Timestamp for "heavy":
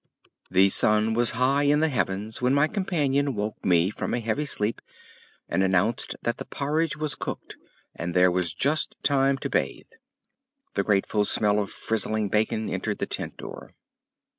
4.19-4.45